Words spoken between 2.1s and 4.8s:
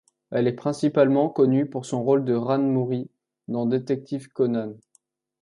de Ran Mouri dans Détective Conan.